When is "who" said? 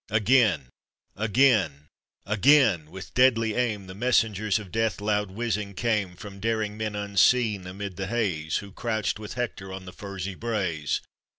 8.65-8.71